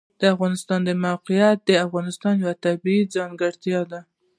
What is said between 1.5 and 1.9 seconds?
د